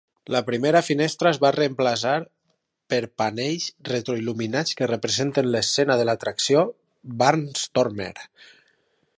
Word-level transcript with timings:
La 0.33 0.39
primera 0.45 0.79
finestra 0.85 1.31
es 1.35 1.39
va 1.43 1.51
reemplaçar 1.55 2.13
per 2.93 3.01
panells 3.23 3.67
retroiluminats 3.91 4.79
que 4.81 4.89
representen 4.95 5.53
l'escena 5.57 5.99
de 6.01 6.11
l'atracció 6.11 6.65
Barnstormer. 7.25 8.13